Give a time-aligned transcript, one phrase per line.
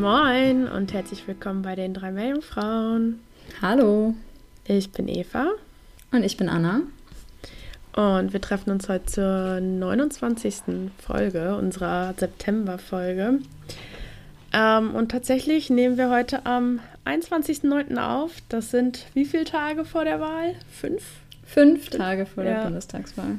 [0.00, 3.20] Moin und herzlich willkommen bei den drei Meerjungfrauen.
[3.60, 4.14] Hallo.
[4.64, 5.50] Ich bin Eva
[6.10, 6.80] Und ich bin Anna.
[7.94, 10.54] und wir treffen uns heute zur 29.
[11.04, 13.40] Folge unserer September-Folge.
[14.54, 17.98] Ähm, und tatsächlich nehmen wir heute am 21.09.
[17.98, 18.32] auf.
[18.48, 20.54] Das sind wie viele Tage vor der Wahl?
[20.72, 21.02] Fünf?
[21.44, 22.54] Fünf Tage vor Ja.
[22.54, 23.36] der Bundestagswahl.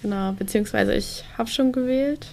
[0.00, 2.26] Genau, beziehungsweise ich habe schon gewählt.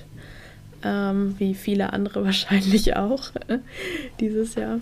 [0.85, 3.31] Ähm, wie viele andere wahrscheinlich auch
[4.19, 4.79] dieses Jahr.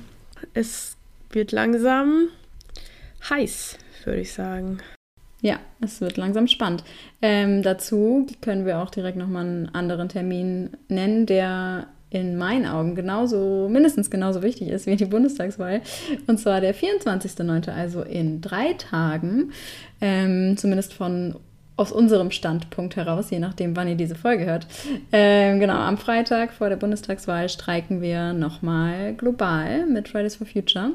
[0.53, 0.97] Es
[1.31, 2.27] wird langsam
[3.29, 4.79] heiß, würde ich sagen.
[5.41, 6.83] Ja, es wird langsam spannend.
[7.21, 12.95] Ähm, dazu können wir auch direkt nochmal einen anderen Termin nennen, der in meinen Augen
[12.95, 15.81] genauso, mindestens genauso wichtig ist wie die Bundestagswahl.
[16.27, 19.51] Und zwar der 24.09., also in drei Tagen.
[19.99, 21.35] Ähm, zumindest von
[21.75, 24.67] aus unserem Standpunkt heraus, je nachdem, wann ihr diese Folge hört.
[25.11, 30.91] Ähm, genau, am Freitag vor der Bundestagswahl streiken wir nochmal global mit Fridays for Future.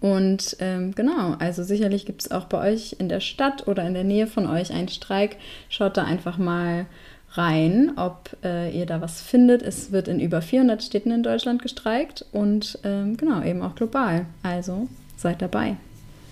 [0.00, 3.94] Und ähm, genau, also sicherlich gibt es auch bei euch in der Stadt oder in
[3.94, 5.36] der Nähe von euch einen Streik.
[5.68, 6.86] Schaut da einfach mal
[7.32, 9.62] rein, ob äh, ihr da was findet.
[9.62, 14.26] Es wird in über 400 Städten in Deutschland gestreikt und ähm, genau, eben auch global.
[14.42, 15.76] Also seid dabei.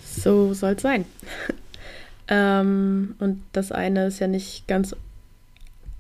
[0.05, 1.05] So soll es sein.
[2.29, 4.95] ähm, und das eine ist ja nicht ganz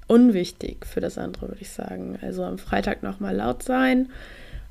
[0.07, 2.19] unwichtig für das andere, würde ich sagen.
[2.23, 4.11] Also am Freitag nochmal laut sein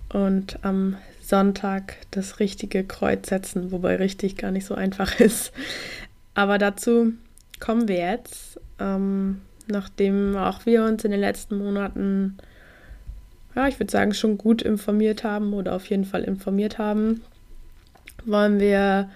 [0.09, 5.51] und am Sonntag das richtige Kreuz setzen, wobei richtig gar nicht so einfach ist.
[6.33, 7.13] Aber dazu
[7.59, 12.37] kommen wir jetzt, ähm, nachdem auch wir uns in den letzten Monaten,
[13.55, 17.21] ja, ich würde sagen, schon gut informiert haben oder auf jeden Fall informiert haben,
[18.25, 19.09] wollen wir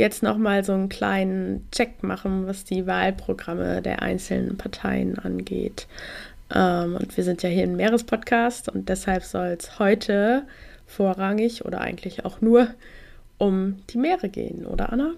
[0.00, 5.86] jetzt nochmal so einen kleinen Check machen, was die Wahlprogramme der einzelnen Parteien angeht.
[6.52, 10.42] Ähm, und wir sind ja hier ein Meerespodcast und deshalb soll es heute
[10.86, 12.68] vorrangig oder eigentlich auch nur
[13.38, 15.14] um die Meere gehen, oder Anna?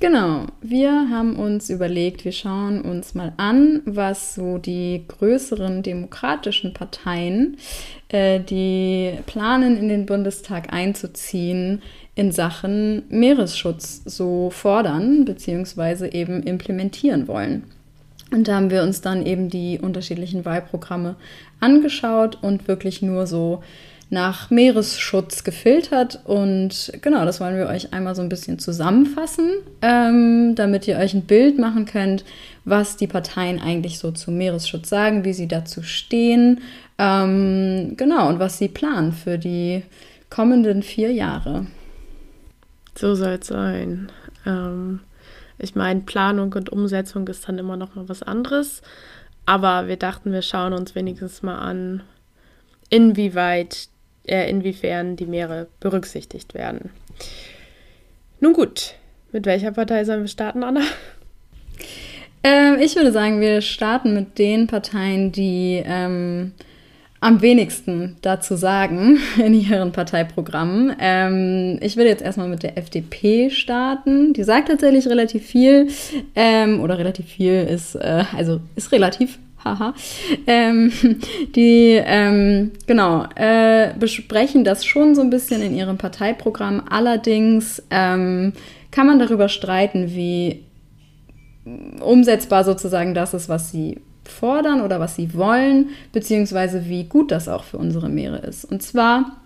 [0.00, 6.74] Genau, wir haben uns überlegt, wir schauen uns mal an, was so die größeren demokratischen
[6.74, 7.56] Parteien,
[8.08, 11.80] äh, die planen, in den Bundestag einzuziehen,
[12.14, 16.08] in Sachen Meeresschutz so fordern bzw.
[16.08, 17.64] eben implementieren wollen.
[18.30, 21.16] Und da haben wir uns dann eben die unterschiedlichen Wahlprogramme
[21.60, 23.62] angeschaut und wirklich nur so
[24.10, 26.20] nach Meeresschutz gefiltert.
[26.24, 29.50] Und genau, das wollen wir euch einmal so ein bisschen zusammenfassen,
[29.82, 32.24] ähm, damit ihr euch ein Bild machen könnt,
[32.64, 36.60] was die Parteien eigentlich so zu Meeresschutz sagen, wie sie dazu stehen.
[36.98, 39.82] Ähm, genau, und was sie planen für die
[40.30, 41.66] kommenden vier Jahre.
[42.96, 44.10] So soll es sein.
[44.46, 45.00] Ähm,
[45.58, 48.82] ich meine, Planung und Umsetzung ist dann immer noch mal was anderes.
[49.46, 52.02] Aber wir dachten, wir schauen uns wenigstens mal an,
[52.88, 53.88] inwieweit,
[54.26, 56.90] äh, inwiefern die Meere berücksichtigt werden.
[58.40, 58.94] Nun gut,
[59.32, 60.82] mit welcher Partei sollen wir starten, Anna?
[62.42, 66.52] Ähm, ich würde sagen, wir starten mit den Parteien, die ähm,
[67.24, 70.94] am wenigsten dazu sagen in ihren Parteiprogrammen.
[71.00, 74.34] Ähm, ich würde jetzt erstmal mit der FDP starten.
[74.34, 75.88] Die sagt tatsächlich relativ viel
[76.34, 79.38] ähm, oder relativ viel ist, äh, also ist relativ.
[79.64, 79.94] Haha.
[80.46, 80.92] Ähm,
[81.56, 86.82] die, ähm, genau, äh, besprechen das schon so ein bisschen in ihrem Parteiprogramm.
[86.90, 88.52] Allerdings ähm,
[88.90, 90.64] kann man darüber streiten, wie
[92.00, 97.48] umsetzbar sozusagen das ist, was sie fordern oder was sie wollen, beziehungsweise wie gut das
[97.48, 98.64] auch für unsere Meere ist.
[98.64, 99.36] Und zwar,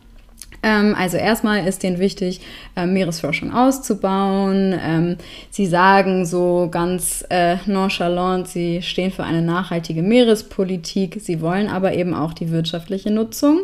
[0.63, 2.41] ähm, also erstmal ist denen wichtig,
[2.77, 4.79] äh, Meeresforschung auszubauen.
[4.81, 5.17] Ähm,
[5.51, 11.19] sie sagen so ganz äh, nonchalant, sie stehen für eine nachhaltige Meerespolitik.
[11.21, 13.61] Sie wollen aber eben auch die wirtschaftliche Nutzung.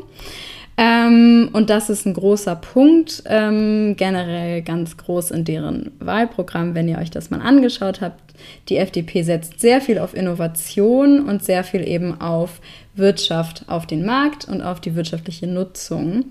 [0.76, 6.88] Ähm, und das ist ein großer Punkt, ähm, generell ganz groß in deren Wahlprogramm, wenn
[6.88, 8.24] ihr euch das mal angeschaut habt.
[8.69, 12.60] Die FDP setzt sehr viel auf Innovation und sehr viel eben auf
[12.94, 16.26] Wirtschaft, auf den Markt und auf die wirtschaftliche Nutzung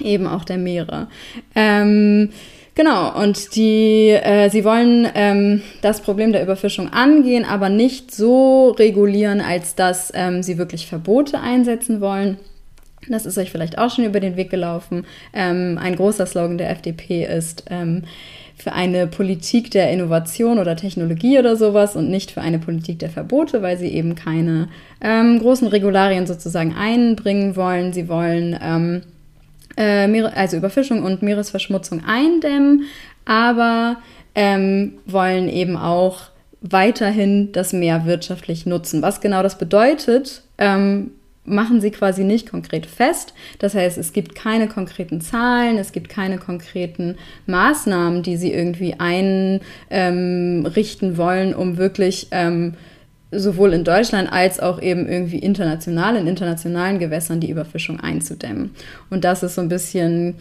[0.00, 1.08] eben auch der Meere.
[1.54, 2.30] Ähm,
[2.78, 8.70] Genau, und die, äh, sie wollen ähm, das Problem der Überfischung angehen, aber nicht so
[8.70, 12.38] regulieren, als dass ähm, sie wirklich Verbote einsetzen wollen.
[13.08, 15.06] Das ist euch vielleicht auch schon über den Weg gelaufen.
[15.32, 18.04] Ähm, ein großer Slogan der FDP ist ähm,
[18.58, 23.10] für eine Politik der Innovation oder Technologie oder sowas und nicht für eine Politik der
[23.10, 24.68] Verbote, weil sie eben keine
[25.00, 27.92] ähm, großen Regularien sozusagen einbringen wollen.
[27.92, 29.02] Sie wollen ähm,
[29.76, 32.84] äh, also Überfischung und Meeresverschmutzung eindämmen,
[33.24, 33.98] aber
[34.34, 36.22] ähm, wollen eben auch
[36.60, 39.02] weiterhin das Meer wirtschaftlich nutzen.
[39.02, 41.12] Was genau das bedeutet, ähm,
[41.48, 43.34] machen sie quasi nicht konkret fest.
[43.58, 47.16] Das heißt, es gibt keine konkreten Zahlen, es gibt keine konkreten
[47.46, 49.60] Maßnahmen, die sie irgendwie einrichten
[49.90, 52.74] ähm, wollen, um wirklich ähm,
[53.30, 58.70] sowohl in Deutschland als auch eben irgendwie international, in internationalen Gewässern die Überfischung einzudämmen.
[59.10, 60.36] Und das ist so ein bisschen,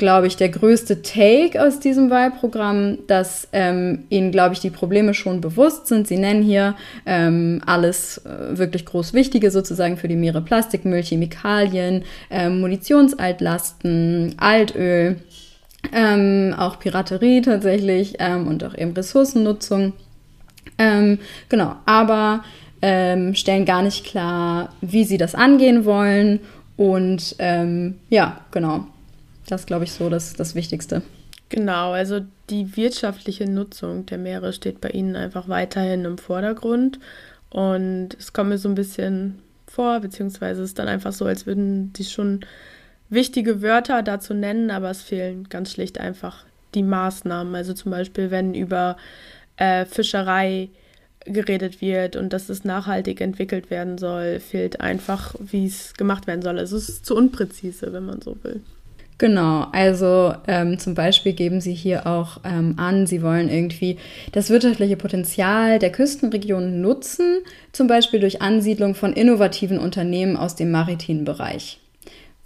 [0.00, 5.14] glaube ich, der größte Take aus diesem Wahlprogramm, dass ähm, ihnen, glaube ich, die Probleme
[5.14, 6.08] schon bewusst sind.
[6.08, 6.74] Sie nennen hier
[7.06, 15.20] ähm, alles äh, wirklich groß Wichtige sozusagen für die Meere, Plastikmüll, Chemikalien, ähm, Munitionsaltlasten, Altöl,
[15.92, 19.92] ähm, auch Piraterie tatsächlich ähm, und auch eben Ressourcennutzung.
[20.78, 21.18] Ähm,
[21.48, 22.42] genau, aber
[22.82, 26.40] stellen gar nicht klar, wie sie das angehen wollen.
[26.78, 28.86] Und ja, genau.
[29.50, 31.02] Das glaube ich so das, das Wichtigste.
[31.48, 37.00] Genau, also die wirtschaftliche Nutzung der Meere steht bei Ihnen einfach weiterhin im Vordergrund.
[37.50, 41.46] Und es kommt mir so ein bisschen vor, beziehungsweise es ist dann einfach so, als
[41.46, 42.40] würden Sie schon
[43.08, 46.44] wichtige Wörter dazu nennen, aber es fehlen ganz schlicht einfach
[46.74, 47.52] die Maßnahmen.
[47.56, 48.96] Also zum Beispiel, wenn über
[49.56, 50.68] äh, Fischerei
[51.24, 56.42] geredet wird und dass es nachhaltig entwickelt werden soll, fehlt einfach, wie es gemacht werden
[56.42, 56.60] soll.
[56.60, 58.60] Also es ist zu unpräzise, wenn man so will.
[59.20, 63.98] Genau, also ähm, zum Beispiel geben Sie hier auch ähm, an, Sie wollen irgendwie
[64.32, 67.40] das wirtschaftliche Potenzial der Küstenregionen nutzen,
[67.70, 71.80] zum Beispiel durch Ansiedlung von innovativen Unternehmen aus dem maritimen Bereich.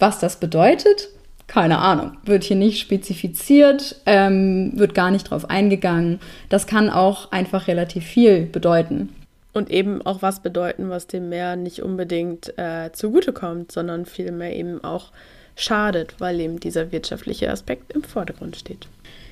[0.00, 1.10] Was das bedeutet,
[1.46, 6.18] keine Ahnung, wird hier nicht spezifiziert, ähm, wird gar nicht drauf eingegangen.
[6.48, 9.14] Das kann auch einfach relativ viel bedeuten.
[9.52, 14.82] Und eben auch was bedeuten, was dem Meer nicht unbedingt äh, zugutekommt, sondern vielmehr eben
[14.82, 15.12] auch
[15.56, 18.86] schadet, weil eben dieser wirtschaftliche Aspekt im Vordergrund steht.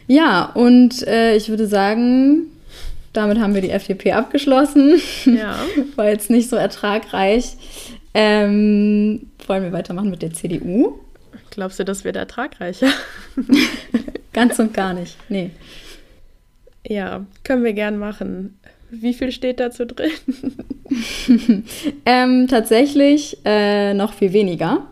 [0.06, 2.46] Ja, und äh, ich würde sagen,
[3.12, 5.00] damit haben wir die FDP abgeschlossen.
[5.24, 5.56] Ja.
[5.96, 7.56] War jetzt nicht so ertragreich.
[8.14, 10.98] Ähm, wollen wir weitermachen mit der CDU?
[11.50, 12.88] Glaubst du, das wird ertragreicher?
[14.32, 15.16] Ganz und gar nicht.
[15.28, 15.50] Nee.
[16.86, 18.58] Ja, können wir gern machen.
[18.94, 20.10] Wie viel steht dazu drin?
[22.04, 24.86] ähm, tatsächlich äh, noch viel weniger.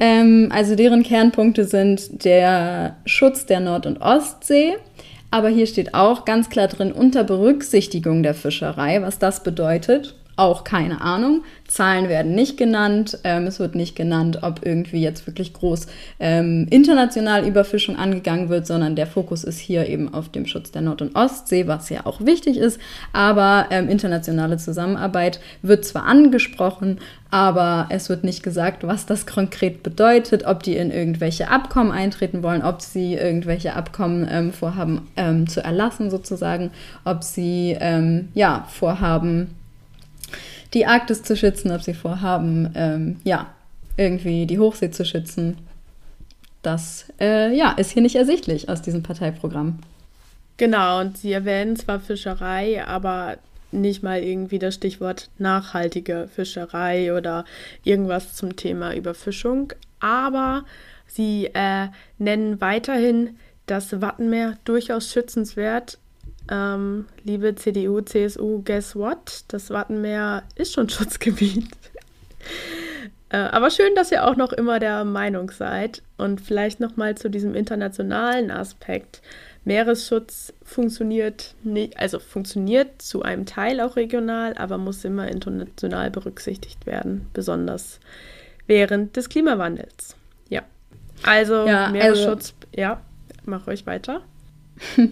[0.00, 4.74] Ähm, also deren Kernpunkte sind der Schutz der Nord- und Ostsee.
[5.30, 10.64] Aber hier steht auch ganz klar drin unter Berücksichtigung der Fischerei, was das bedeutet auch
[10.64, 11.44] keine Ahnung.
[11.66, 13.18] Zahlen werden nicht genannt.
[13.24, 15.86] Ähm, es wird nicht genannt, ob irgendwie jetzt wirklich groß
[16.20, 20.82] ähm, international Überfischung angegangen wird, sondern der Fokus ist hier eben auf dem Schutz der
[20.82, 22.80] Nord- und Ostsee, was ja auch wichtig ist.
[23.12, 26.98] Aber ähm, internationale Zusammenarbeit wird zwar angesprochen,
[27.30, 32.44] aber es wird nicht gesagt, was das konkret bedeutet, ob die in irgendwelche Abkommen eintreten
[32.44, 36.70] wollen, ob sie irgendwelche Abkommen ähm, vorhaben ähm, zu erlassen sozusagen,
[37.04, 39.48] ob sie ähm, ja vorhaben
[40.74, 43.54] die Arktis zu schützen, ob sie vorhaben, ähm, ja,
[43.96, 45.56] irgendwie die Hochsee zu schützen.
[46.62, 49.78] Das äh, ja, ist hier nicht ersichtlich aus diesem Parteiprogramm.
[50.56, 53.38] Genau, und sie erwähnen zwar Fischerei, aber
[53.70, 57.44] nicht mal irgendwie das Stichwort nachhaltige Fischerei oder
[57.82, 59.72] irgendwas zum Thema Überfischung.
[60.00, 60.64] Aber
[61.06, 61.88] sie äh,
[62.18, 65.98] nennen weiterhin das Wattenmeer durchaus schützenswert
[66.50, 69.44] ähm, liebe CDU, CSU, guess what?
[69.48, 71.68] Das Wattenmeer ist schon Schutzgebiet.
[73.30, 76.02] äh, aber schön, dass ihr auch noch immer der Meinung seid.
[76.16, 79.22] Und vielleicht nochmal zu diesem internationalen Aspekt.
[79.64, 86.84] Meeresschutz funktioniert nicht, also funktioniert zu einem Teil auch regional, aber muss immer international berücksichtigt
[86.84, 87.98] werden, besonders
[88.66, 90.16] während des Klimawandels.
[90.50, 90.62] Ja.
[91.22, 93.00] Also ja, Meeresschutz, also, ja,
[93.46, 94.20] mach euch weiter.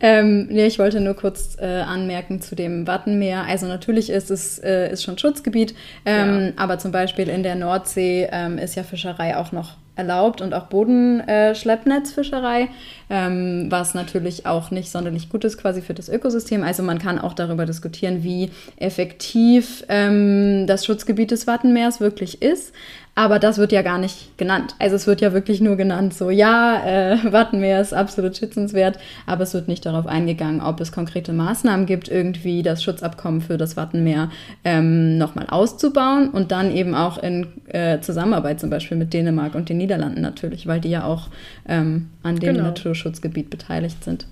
[0.00, 3.44] ähm, nee, ich wollte nur kurz äh, anmerken zu dem Wattenmeer.
[3.44, 6.52] Also natürlich ist es äh, ist schon Schutzgebiet, ähm, ja.
[6.56, 10.68] aber zum Beispiel in der Nordsee ähm, ist ja Fischerei auch noch erlaubt und auch
[10.68, 12.70] Bodenschleppnetzfischerei,
[13.10, 16.62] ähm, was natürlich auch nicht sonderlich gut ist quasi für das Ökosystem.
[16.62, 22.72] Also man kann auch darüber diskutieren, wie effektiv ähm, das Schutzgebiet des Wattenmeers wirklich ist.
[23.14, 24.74] Aber das wird ja gar nicht genannt.
[24.78, 29.42] Also es wird ja wirklich nur genannt, so ja, äh, Wattenmeer ist absolut schützenswert, aber
[29.42, 33.76] es wird nicht darauf eingegangen, ob es konkrete Maßnahmen gibt, irgendwie das Schutzabkommen für das
[33.76, 34.30] Wattenmeer
[34.64, 39.68] ähm, nochmal auszubauen und dann eben auch in äh, Zusammenarbeit zum Beispiel mit Dänemark und
[39.68, 41.28] den Niederlanden natürlich, weil die ja auch
[41.68, 42.68] ähm, an dem genau.
[42.68, 44.26] Naturschutzgebiet beteiligt sind.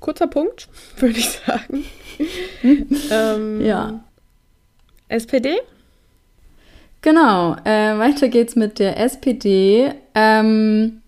[0.00, 1.84] Kurzer Punkt, würde ich sagen.
[3.12, 4.00] ähm, ja.
[5.08, 5.56] SPD?
[7.06, 9.92] Genau, äh, weiter geht's mit der SPD.
[10.16, 11.02] Ähm,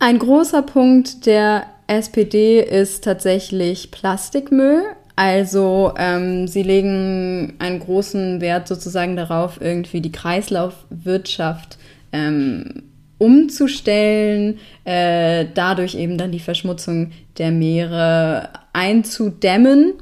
[0.00, 4.82] ein großer Punkt der SPD ist tatsächlich Plastikmüll.
[5.14, 11.78] Also ähm, sie legen einen großen Wert sozusagen darauf, irgendwie die Kreislaufwirtschaft
[12.12, 12.82] ähm,
[13.18, 19.92] umzustellen, äh, dadurch eben dann die Verschmutzung der Meere einzudämmen.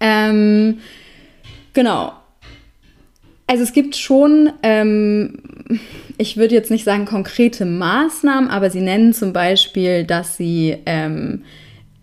[0.00, 0.80] Ähm,
[1.72, 2.12] genau,
[3.46, 5.38] also es gibt schon, ähm,
[6.18, 11.42] ich würde jetzt nicht sagen konkrete Maßnahmen, aber sie nennen zum Beispiel, dass sie ähm,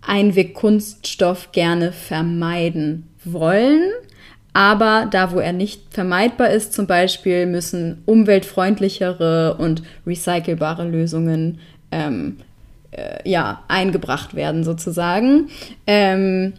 [0.02, 3.84] Einwegkunststoff gerne vermeiden wollen.
[4.54, 11.60] Aber da, wo er nicht vermeidbar ist, zum Beispiel müssen umweltfreundlichere und recycelbare Lösungen
[11.92, 12.38] ähm,
[12.92, 15.50] äh, ja, eingebracht werden, sozusagen.
[15.86, 16.54] Ähm,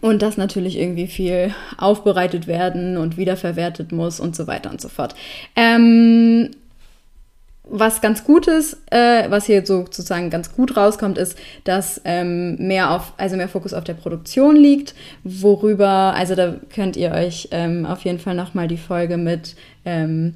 [0.00, 4.88] und das natürlich irgendwie viel aufbereitet werden und wiederverwertet muss und so weiter und so
[4.88, 5.14] fort.
[5.56, 6.50] Ähm,
[7.72, 12.90] was ganz gut ist, äh, was hier sozusagen ganz gut rauskommt, ist, dass ähm, mehr
[12.90, 17.86] auf, also mehr Fokus auf der Produktion liegt, worüber, also da könnt ihr euch ähm,
[17.86, 19.54] auf jeden Fall nochmal die Folge mit
[19.84, 20.34] ähm,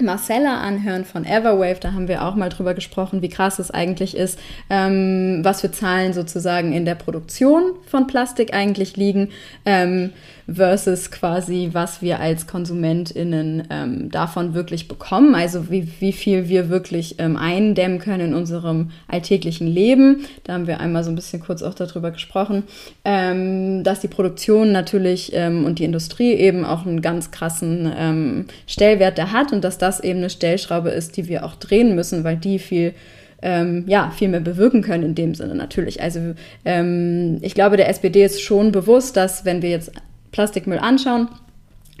[0.00, 1.78] Marcella anhören von Everwave.
[1.80, 4.38] Da haben wir auch mal drüber gesprochen, wie krass es eigentlich ist,
[4.70, 9.28] ähm, was für Zahlen sozusagen in der Produktion von Plastik eigentlich liegen.
[9.64, 10.12] Ähm,
[10.52, 16.68] versus quasi, was wir als KonsumentInnen ähm, davon wirklich bekommen, also wie, wie viel wir
[16.68, 20.24] wirklich ähm, eindämmen können in unserem alltäglichen Leben.
[20.44, 22.64] Da haben wir einmal so ein bisschen kurz auch darüber gesprochen,
[23.04, 28.46] ähm, dass die Produktion natürlich ähm, und die Industrie eben auch einen ganz krassen ähm,
[28.66, 32.24] Stellwert da hat und dass das eben eine Stellschraube ist, die wir auch drehen müssen,
[32.24, 32.94] weil die viel
[33.42, 36.00] ähm, ja, viel mehr bewirken können in dem Sinne natürlich.
[36.00, 36.34] Also
[36.64, 39.90] ähm, ich glaube, der SPD ist schon bewusst, dass wenn wir jetzt
[40.32, 41.28] Plastikmüll anschauen,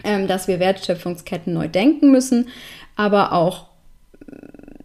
[0.04, 2.48] ähm, dass wir Wertschöpfungsketten neu denken müssen,
[2.96, 3.68] aber auch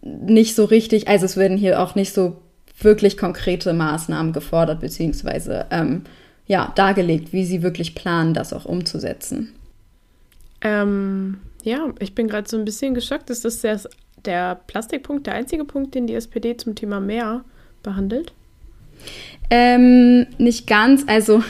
[0.02, 2.40] nicht so richtig, also es werden hier auch nicht so
[2.80, 6.04] wirklich konkrete Maßnahmen gefordert, beziehungsweise ähm,
[6.46, 9.54] ja, dargelegt, wie sie wirklich planen, das auch umzusetzen.
[10.60, 13.30] Ähm, ja, ich bin gerade so ein bisschen geschockt.
[13.30, 13.80] Ist das der,
[14.24, 17.44] der Plastikpunkt der einzige Punkt, den die SPD zum Thema Meer
[17.82, 18.32] behandelt?
[19.50, 21.04] Ähm, nicht ganz.
[21.06, 21.42] Also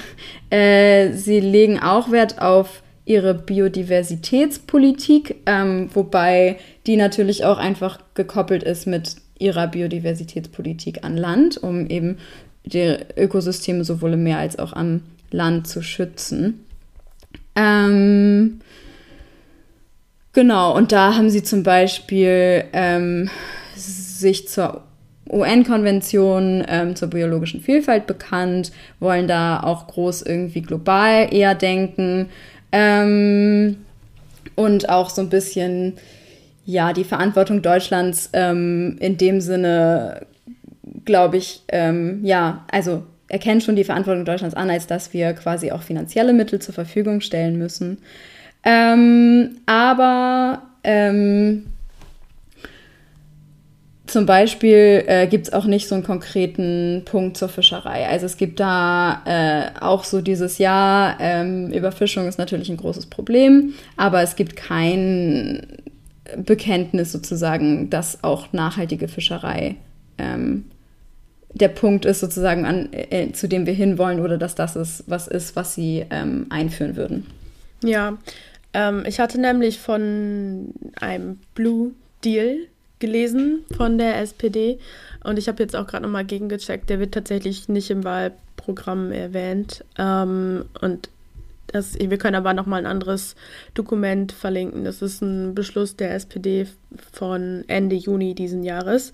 [0.50, 8.62] äh, sie legen auch Wert auf ihre Biodiversitätspolitik, ähm, wobei die natürlich auch einfach gekoppelt
[8.62, 12.18] ist mit ihrer Biodiversitätspolitik an Land, um eben
[12.64, 16.64] die Ökosysteme sowohl im Meer als auch am Land zu schützen.
[17.56, 18.60] Ähm,
[20.32, 23.30] genau, und da haben sie zum Beispiel ähm,
[23.74, 24.82] sich zur
[25.30, 32.28] UN-Konvention ähm, zur biologischen Vielfalt bekannt, wollen da auch groß irgendwie global eher denken
[32.72, 33.76] ähm,
[34.54, 35.94] und auch so ein bisschen
[36.64, 40.26] ja die Verantwortung Deutschlands ähm, in dem Sinne,
[41.04, 45.70] glaube ich, ähm, ja, also erkennen schon die Verantwortung Deutschlands an, als dass wir quasi
[45.70, 47.98] auch finanzielle Mittel zur Verfügung stellen müssen.
[48.64, 51.66] Ähm, aber ähm,
[54.10, 58.06] zum Beispiel äh, gibt es auch nicht so einen konkreten Punkt zur Fischerei.
[58.08, 63.06] Also es gibt da äh, auch so dieses Jahr, ähm, Überfischung ist natürlich ein großes
[63.06, 65.66] Problem, aber es gibt kein
[66.36, 69.76] Bekenntnis sozusagen, dass auch nachhaltige Fischerei
[70.18, 70.64] ähm,
[71.54, 75.28] der Punkt ist sozusagen, an, äh, zu dem wir hinwollen oder dass das ist, was
[75.28, 77.26] ist, was sie ähm, einführen würden.
[77.82, 78.18] Ja,
[78.74, 81.92] ähm, ich hatte nämlich von einem Blue
[82.24, 82.58] Deal
[82.98, 84.78] gelesen von der SPD
[85.24, 86.88] und ich habe jetzt auch gerade nochmal gegengecheckt.
[86.90, 89.84] Der wird tatsächlich nicht im Wahlprogramm erwähnt.
[89.98, 91.10] Ähm, und
[91.66, 93.36] das, wir können aber nochmal ein anderes
[93.74, 94.84] Dokument verlinken.
[94.84, 96.66] Das ist ein Beschluss der SPD
[97.12, 99.12] von Ende Juni diesen Jahres.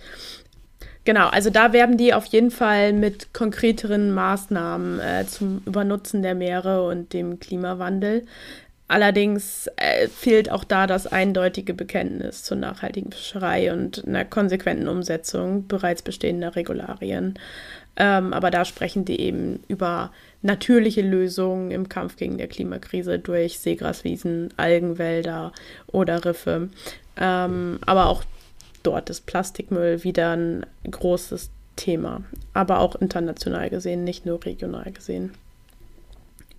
[1.04, 6.34] Genau, also da werben die auf jeden Fall mit konkreteren Maßnahmen äh, zum Übernutzen der
[6.34, 8.24] Meere und dem Klimawandel.
[8.86, 15.66] Allerdings äh, fehlt auch da das eindeutige Bekenntnis zur nachhaltigen Fischerei und einer konsequenten Umsetzung
[15.66, 17.38] bereits bestehender Regularien.
[17.96, 20.12] Ähm, aber da sprechen die eben über
[20.42, 25.52] natürliche Lösungen im Kampf gegen die Klimakrise durch Seegraswiesen, Algenwälder
[25.86, 26.68] oder Riffe.
[27.16, 28.22] Ähm, aber auch
[28.82, 32.22] dort ist Plastikmüll wieder ein großes Thema,
[32.52, 35.32] aber auch international gesehen, nicht nur regional gesehen.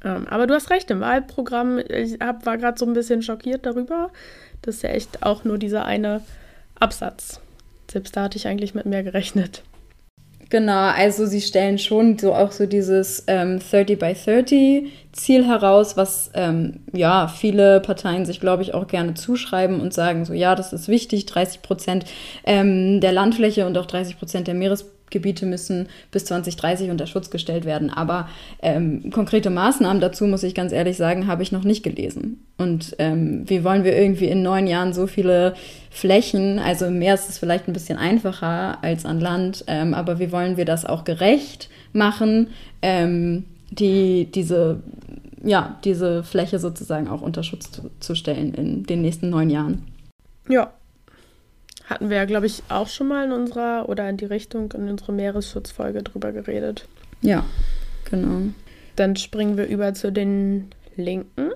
[0.06, 3.66] Ähm, aber du hast recht, im Wahlprogramm, ich hab, war gerade so ein bisschen schockiert
[3.66, 4.12] darüber.
[4.62, 6.22] Das ist ja echt auch nur dieser eine
[6.80, 7.42] Absatz.
[7.92, 9.64] Selbst da hatte ich eigentlich mit mehr gerechnet.
[10.50, 15.98] Genau, also sie stellen schon so auch so dieses ähm, 30 by 30 Ziel heraus,
[15.98, 20.54] was ähm, ja viele Parteien sich, glaube ich, auch gerne zuschreiben und sagen so, ja,
[20.54, 22.06] das ist wichtig, 30 Prozent
[22.44, 27.30] ähm, der Landfläche und auch 30 Prozent der Meeresfläche Gebiete müssen bis 2030 unter Schutz
[27.30, 27.90] gestellt werden.
[27.90, 28.28] Aber
[28.62, 32.46] ähm, konkrete Maßnahmen dazu, muss ich ganz ehrlich sagen, habe ich noch nicht gelesen.
[32.58, 35.56] Und ähm, wie wollen wir irgendwie in neun Jahren so viele
[35.90, 40.20] Flächen, also im Meer ist es vielleicht ein bisschen einfacher als an Land, ähm, aber
[40.20, 42.48] wie wollen wir das auch gerecht machen,
[42.82, 44.82] ähm, die, diese,
[45.44, 49.84] ja, diese Fläche sozusagen auch unter Schutz zu, zu stellen in den nächsten neun Jahren?
[50.50, 50.72] Ja,
[51.88, 54.90] hatten wir ja, glaube ich, auch schon mal in unserer oder in die Richtung in
[54.90, 56.88] unserer Meeresschutzfolge drüber geredet.
[57.22, 57.46] Ja,
[58.10, 58.54] genau.
[58.96, 61.52] Dann springen wir über zu den Linken.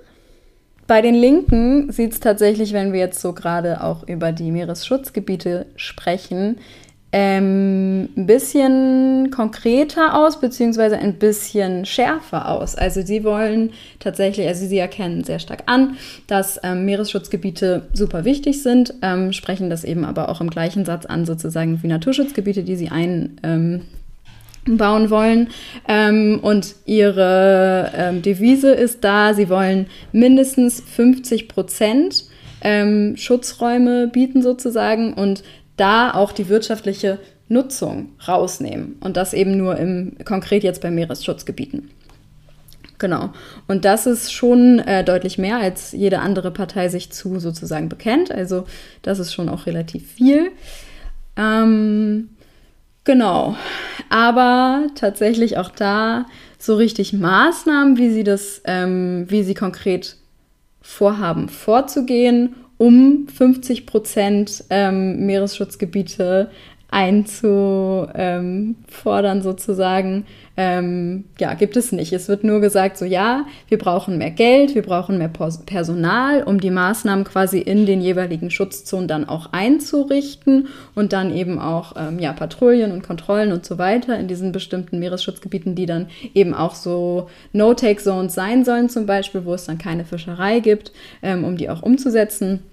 [0.87, 5.67] Bei den Linken sieht es tatsächlich, wenn wir jetzt so gerade auch über die Meeresschutzgebiete
[5.75, 6.57] sprechen,
[7.11, 12.75] ähm, ein bisschen konkreter aus, beziehungsweise ein bisschen schärfer aus.
[12.75, 15.97] Also sie wollen tatsächlich, also sie erkennen sehr stark an,
[16.27, 21.07] dass ähm, Meeresschutzgebiete super wichtig sind, ähm, sprechen das eben aber auch im gleichen Satz
[21.07, 23.81] an, sozusagen wie Naturschutzgebiete, die sie einbauen
[25.09, 25.47] wollen.
[25.87, 32.25] Ähm, und ihre ähm, Devise ist da, sie wollen mindestens 50 Prozent
[32.61, 35.43] ähm, Schutzräume bieten sozusagen und
[35.79, 41.89] da auch die wirtschaftliche Nutzung rausnehmen und das eben nur im konkret jetzt bei Meeresschutzgebieten.
[42.99, 43.31] Genau.
[43.67, 48.29] Und das ist schon äh, deutlich mehr, als jede andere Partei sich zu sozusagen bekennt.
[48.29, 48.65] Also
[49.01, 50.51] das ist schon auch relativ viel.
[51.37, 52.29] Ähm,
[53.05, 53.55] genau.
[54.09, 56.25] Aber tatsächlich auch da
[56.57, 60.17] so richtig Maßnahmen, wie sie das, ähm, wie sie konkret
[60.81, 66.49] vorhaben vorzugehen um 50 Prozent ähm, Meeresschutzgebiete
[66.91, 68.07] einzufordern
[69.43, 70.25] sozusagen,
[70.57, 72.11] ähm, ja, gibt es nicht.
[72.13, 76.59] Es wird nur gesagt, so ja, wir brauchen mehr Geld, wir brauchen mehr Personal, um
[76.59, 82.17] die Maßnahmen quasi in den jeweiligen Schutzzonen dann auch einzurichten und dann eben auch ähm,
[82.17, 86.73] ja, Patrouillen und Kontrollen und so weiter in diesen bestimmten Meeresschutzgebieten, die dann eben auch
[86.73, 91.69] so No-Take-Zones sein sollen zum Beispiel, wo es dann keine Fischerei gibt, ähm, um die
[91.69, 92.63] auch umzusetzen.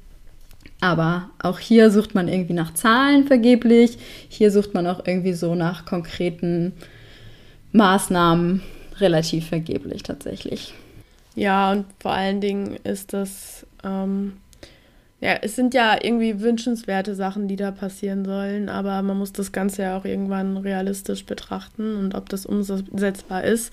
[0.80, 3.98] Aber auch hier sucht man irgendwie nach Zahlen vergeblich.
[4.28, 6.74] Hier sucht man auch irgendwie so nach konkreten
[7.72, 8.62] Maßnahmen
[8.98, 10.74] relativ vergeblich tatsächlich.
[11.34, 14.34] Ja, und vor allen Dingen ist das, ähm,
[15.20, 19.52] ja, es sind ja irgendwie wünschenswerte Sachen, die da passieren sollen, aber man muss das
[19.52, 23.72] Ganze ja auch irgendwann realistisch betrachten und ob das umsetzbar ist.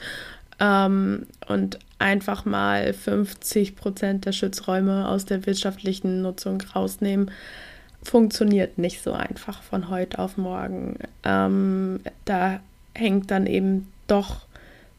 [0.60, 7.32] Ähm, und einfach mal 50 Prozent der Schutzräume aus der wirtschaftlichen Nutzung rausnehmen,
[8.04, 10.98] funktioniert nicht so einfach von heute auf morgen.
[11.24, 12.60] Ähm, da
[12.94, 14.46] hängt dann eben doch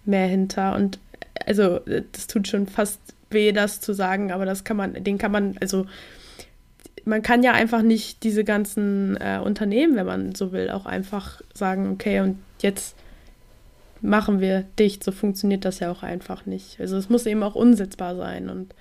[0.05, 0.75] mehr hinter.
[0.75, 0.99] Und
[1.47, 1.81] also,
[2.12, 5.57] das tut schon fast weh, das zu sagen, aber das kann man, den kann man,
[5.61, 5.87] also
[7.05, 11.43] man kann ja einfach nicht diese ganzen äh, Unternehmen, wenn man so will, auch einfach
[11.53, 12.97] sagen, okay, und jetzt
[14.05, 15.03] machen wir dicht.
[15.03, 16.81] So funktioniert das ja auch einfach nicht.
[16.81, 18.75] Also es muss eben auch umsetzbar sein und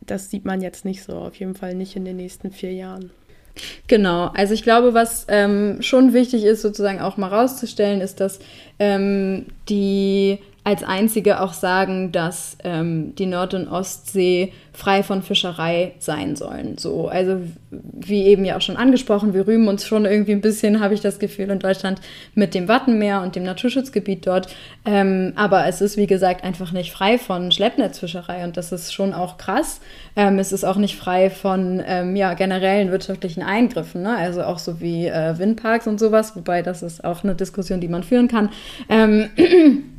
[0.00, 3.10] das sieht man jetzt nicht so, auf jeden Fall nicht in den nächsten vier Jahren.
[3.88, 8.38] Genau, also ich glaube, was ähm, schon wichtig ist, sozusagen auch mal rauszustellen, ist, dass
[8.78, 15.92] ähm, die als einzige auch sagen, dass ähm, die Nord- und Ostsee frei von Fischerei
[15.98, 16.76] sein sollen.
[16.78, 20.80] So, also wie eben ja auch schon angesprochen, wir rühmen uns schon irgendwie ein bisschen,
[20.80, 22.00] habe ich das Gefühl, in Deutschland
[22.34, 24.54] mit dem Wattenmeer und dem Naturschutzgebiet dort.
[24.84, 29.14] Ähm, aber es ist, wie gesagt, einfach nicht frei von Schleppnetzfischerei und das ist schon
[29.14, 29.80] auch krass.
[30.14, 34.16] Ähm, es ist auch nicht frei von ähm, ja, generellen wirtschaftlichen Eingriffen, ne?
[34.16, 37.88] also auch so wie äh, Windparks und sowas, wobei das ist auch eine Diskussion, die
[37.88, 38.50] man führen kann.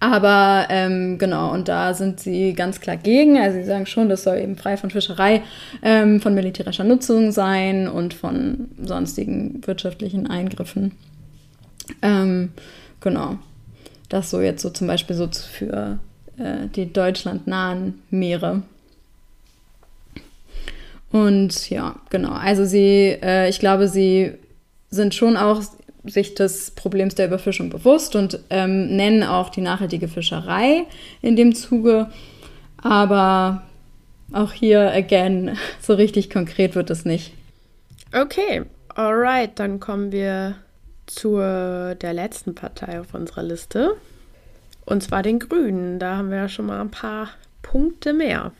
[0.00, 3.36] Aber ähm, genau, und da sind sie ganz klar gegen.
[3.36, 5.42] Also sie sagen schon, das soll eben frei von Fischerei,
[5.82, 10.92] ähm, von militärischer Nutzung sein und von sonstigen wirtschaftlichen Eingriffen.
[12.02, 12.52] Ähm,
[13.00, 13.38] genau.
[14.08, 15.98] Das so jetzt so zum Beispiel so für
[16.38, 18.62] äh, die deutschlandnahen Meere.
[21.10, 22.32] Und ja, genau.
[22.32, 24.34] Also sie, äh, ich glaube, sie
[24.90, 25.62] sind schon auch
[26.10, 30.86] sich des Problems der Überfischung bewusst und ähm, nennen auch die nachhaltige Fischerei
[31.22, 32.10] in dem Zuge.
[32.80, 33.62] Aber
[34.32, 37.32] auch hier, again, so richtig konkret wird es nicht.
[38.14, 38.62] Okay,
[38.94, 40.56] alright, dann kommen wir
[41.06, 43.96] zu der letzten Partei auf unserer Liste.
[44.84, 45.98] Und zwar den Grünen.
[45.98, 47.28] Da haben wir ja schon mal ein paar
[47.62, 48.52] Punkte mehr.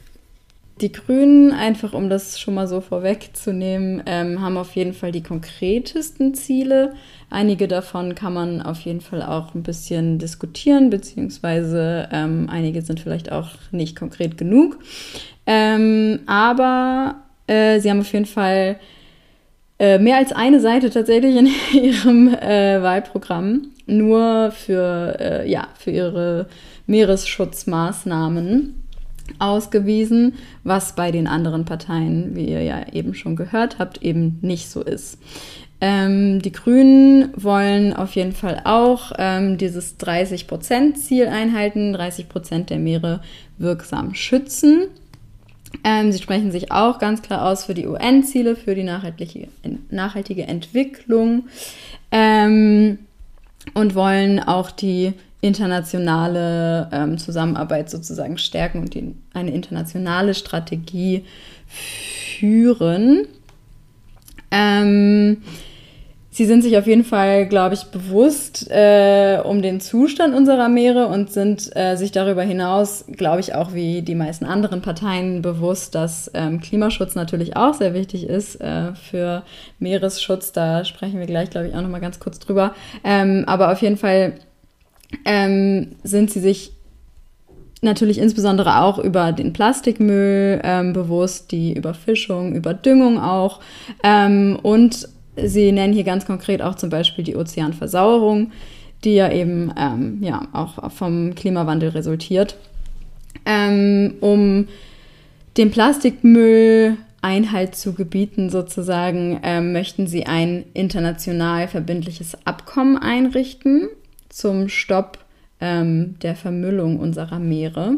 [0.81, 5.25] Die Grünen, einfach um das schon mal so vorwegzunehmen, ähm, haben auf jeden Fall die
[5.25, 6.95] konkretesten Ziele.
[7.31, 13.01] Einige davon kann man auf jeden Fall auch ein bisschen diskutieren, beziehungsweise ähm, einige sind
[13.01, 14.79] vielleicht auch nicht konkret genug.
[15.47, 17.17] Ähm, aber
[17.49, 18.79] äh, sie haben auf jeden Fall
[19.81, 25.91] äh, mehr als eine Seite tatsächlich in ihrem äh, Wahlprogramm nur für, äh, ja, für
[25.91, 26.47] ihre
[26.87, 28.85] Meeresschutzmaßnahmen
[29.39, 34.69] ausgewiesen, was bei den anderen Parteien, wie ihr ja eben schon gehört habt, eben nicht
[34.69, 35.19] so ist.
[35.81, 43.21] Ähm, die Grünen wollen auf jeden Fall auch ähm, dieses 30%-Ziel einhalten, 30% der Meere
[43.59, 44.89] wirksam schützen.
[45.85, 49.49] Ähm, sie sprechen sich auch ganz klar aus für die UN-Ziele, für die nachhaltige,
[49.91, 51.45] nachhaltige Entwicklung
[52.11, 52.99] ähm,
[53.75, 61.25] und wollen auch die internationale ähm, Zusammenarbeit sozusagen stärken und die, eine internationale Strategie
[61.69, 63.27] führen.
[64.51, 65.39] Ähm,
[66.39, 71.09] Sie sind sich auf jeden Fall, glaube ich, bewusst äh, um den Zustand unserer Meere
[71.09, 75.97] und sind äh, sich darüber hinaus, glaube ich, auch wie die meisten anderen Parteien bewusst,
[75.97, 79.43] dass ähm, Klimaschutz natürlich auch sehr wichtig ist äh, für
[79.81, 80.53] Meeresschutz.
[80.53, 82.73] Da sprechen wir gleich, glaube ich, auch noch mal ganz kurz drüber.
[83.03, 84.35] Ähm, aber auf jeden Fall
[85.25, 86.73] ähm, sind sie sich
[87.81, 93.61] natürlich insbesondere auch über den Plastikmüll ähm, bewusst, die Überfischung, Überdüngung auch
[94.03, 95.09] ähm, und
[95.45, 98.53] Sie nennen hier ganz konkret auch zum Beispiel die Ozeanversauerung,
[99.05, 102.57] die ja eben ähm, ja, auch vom Klimawandel resultiert.
[103.47, 104.69] Ähm, um
[105.57, 113.89] dem Plastikmüll Einhalt zu gebieten, sozusagen, ähm, möchten sie ein international verbindliches Abkommen einrichten
[114.29, 115.19] zum Stopp
[115.61, 117.95] ähm, der Vermüllung unserer Meere.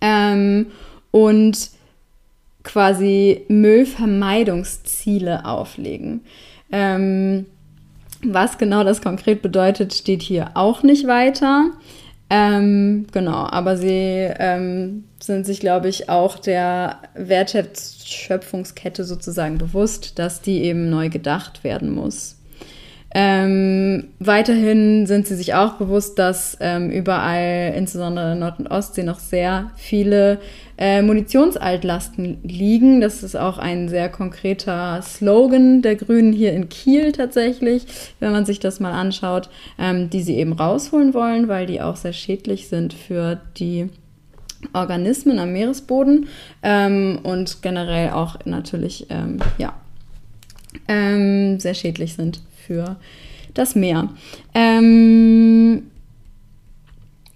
[0.00, 0.66] Ähm,
[1.10, 1.70] und
[2.64, 6.20] quasi Müllvermeidungsziele auflegen.
[6.70, 7.46] Ähm,
[8.22, 11.70] was genau das konkret bedeutet, steht hier auch nicht weiter.
[12.30, 20.42] Ähm, genau, aber sie ähm, sind sich, glaube ich, auch der Wertschöpfungskette sozusagen bewusst, dass
[20.42, 22.37] die eben neu gedacht werden muss.
[23.14, 29.02] Ähm, weiterhin sind sie sich auch bewusst, dass ähm, überall, insbesondere in Nord- und Ostsee,
[29.02, 30.38] noch sehr viele
[30.76, 33.00] äh, Munitionsaltlasten liegen.
[33.00, 37.86] Das ist auch ein sehr konkreter Slogan der Grünen hier in Kiel tatsächlich,
[38.20, 41.96] wenn man sich das mal anschaut, ähm, die sie eben rausholen wollen, weil die auch
[41.96, 43.88] sehr schädlich sind für die
[44.74, 46.26] Organismen am Meeresboden
[46.62, 49.72] ähm, und generell auch natürlich ähm, ja,
[50.88, 52.96] ähm, sehr schädlich sind für
[53.54, 54.08] das Meer.
[54.54, 55.90] Ähm,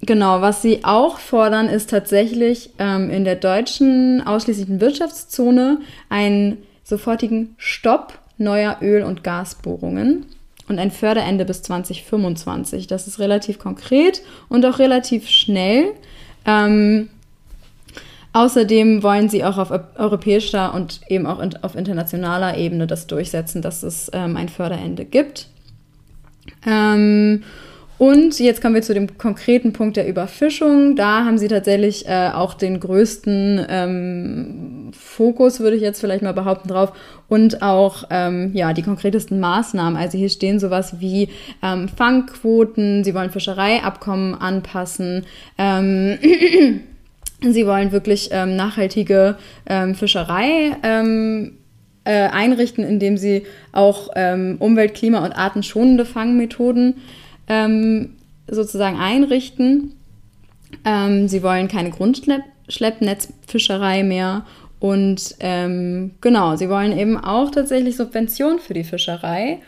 [0.03, 7.55] genau, was sie auch fordern, ist tatsächlich ähm, in der deutschen ausschließlichen Wirtschaftszone einen sofortigen
[7.57, 10.27] Stopp neuer Öl- und Gasbohrungen
[10.69, 12.87] und ein Förderende bis 2025.
[12.87, 15.93] Das ist relativ konkret und auch relativ schnell.
[16.45, 17.09] Ähm,
[18.35, 23.83] Außerdem wollen sie auch auf europäischer und eben auch auf internationaler Ebene das durchsetzen, dass
[23.83, 25.49] es ähm, ein Förderende gibt.
[26.67, 27.43] Ähm,
[27.99, 30.97] und jetzt kommen wir zu dem konkreten Punkt der Überfischung.
[30.97, 36.33] Da haben sie tatsächlich äh, auch den größten ähm, Fokus, würde ich jetzt vielleicht mal
[36.33, 36.93] behaupten, drauf.
[37.29, 39.97] Und auch ähm, ja, die konkretesten Maßnahmen.
[39.97, 41.29] Also hier stehen sowas wie
[41.63, 45.25] ähm, Fangquoten, sie wollen Fischereiabkommen anpassen.
[47.51, 51.59] Sie wollen wirklich ähm, nachhaltige ähm, Fischerei ähm,
[52.05, 56.97] äh, einrichten, indem sie auch ähm, umwelt-, klima- und artenschonende Fangmethoden
[57.49, 58.17] ähm,
[58.49, 59.95] sozusagen einrichten.
[60.85, 64.45] Ähm, sie wollen keine Grundschleppnetzfischerei mehr
[64.79, 69.61] und genau, sie wollen eben auch tatsächlich Subventionen für die Fischerei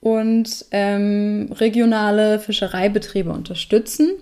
[0.00, 4.12] und regionale Fischereibetriebe unterstützen.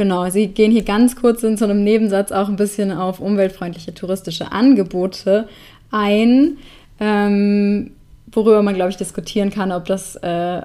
[0.00, 3.92] Genau, Sie gehen hier ganz kurz in so einem Nebensatz auch ein bisschen auf umweltfreundliche
[3.92, 5.46] touristische Angebote
[5.90, 6.56] ein,
[6.98, 7.90] ähm,
[8.32, 10.62] worüber man, glaube ich, diskutieren kann, ob das äh,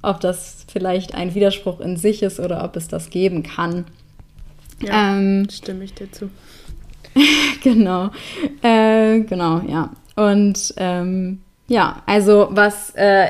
[0.00, 3.84] ob das vielleicht ein Widerspruch in sich ist oder ob es das geben kann.
[4.80, 6.30] Ja, ähm, stimme ich dir zu.
[7.64, 8.10] genau,
[8.62, 9.90] äh, genau, ja.
[10.14, 13.26] Und ähm, ja, also was äh,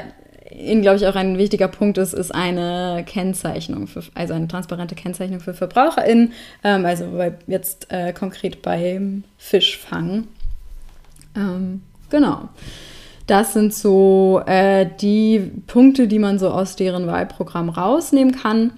[0.58, 4.94] Ihnen, glaube ich, auch ein wichtiger Punkt ist, ist eine Kennzeichnung, für, also eine transparente
[4.94, 6.32] Kennzeichnung für VerbraucherInnen,
[6.64, 10.26] ähm, also bei, jetzt äh, konkret beim Fischfang.
[11.36, 12.48] Ähm, genau.
[13.26, 18.72] Das sind so äh, die Punkte, die man so aus deren Wahlprogramm rausnehmen kann.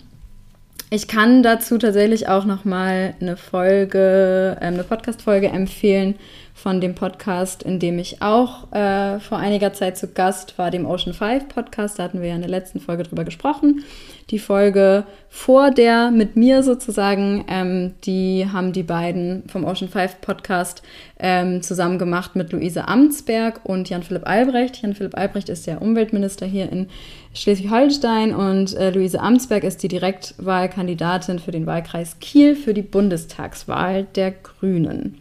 [0.90, 6.16] Ich kann dazu tatsächlich auch noch mal eine Folge, äh, eine Podcast-Folge empfehlen
[6.54, 10.86] von dem Podcast, in dem ich auch äh, vor einiger Zeit zu Gast war, dem
[10.86, 11.98] Ocean 5 Podcast.
[11.98, 13.84] Da hatten wir ja in der letzten Folge drüber gesprochen.
[14.30, 20.20] Die Folge vor der mit mir sozusagen, ähm, die haben die beiden vom Ocean 5
[20.20, 20.82] Podcast
[21.18, 24.82] ähm, zusammen gemacht mit Luise Amtsberg und Jan-Philipp Albrecht.
[24.82, 26.88] Jan-Philipp Albrecht ist der Umweltminister hier in
[27.32, 34.04] Schleswig-Holstein und äh, Luise Amtsberg ist die Direktwahlkandidatin für den Wahlkreis Kiel für die Bundestagswahl
[34.14, 35.18] der Grünen.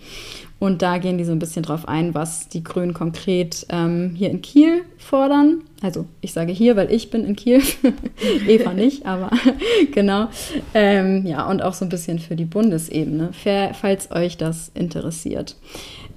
[0.60, 4.30] Und da gehen die so ein bisschen drauf ein, was die Grünen konkret ähm, hier
[4.30, 5.62] in Kiel fordern.
[5.82, 7.62] Also ich sage hier, weil ich bin in Kiel,
[8.48, 9.30] Eva nicht, aber
[9.94, 10.28] genau.
[10.74, 13.32] Ähm, ja, und auch so ein bisschen für die Bundesebene,
[13.80, 15.56] falls euch das interessiert.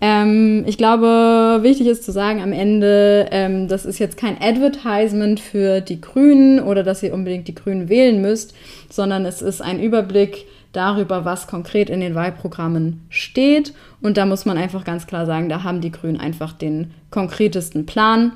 [0.00, 5.38] Ähm, ich glaube, wichtig ist zu sagen am Ende, ähm, das ist jetzt kein Advertisement
[5.38, 8.52] für die Grünen oder dass ihr unbedingt die Grünen wählen müsst,
[8.90, 13.74] sondern es ist ein Überblick darüber, was konkret in den Wahlprogrammen steht.
[14.00, 17.86] Und da muss man einfach ganz klar sagen, da haben die Grünen einfach den konkretesten
[17.86, 18.32] Plan.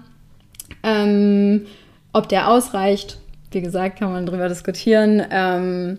[0.82, 1.66] Ähm,
[2.12, 3.18] ob der ausreicht,
[3.50, 5.22] wie gesagt, kann man darüber diskutieren.
[5.30, 5.98] Ähm,